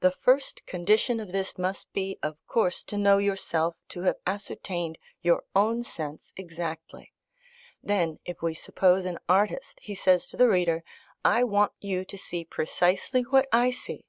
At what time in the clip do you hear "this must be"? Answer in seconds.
1.30-2.18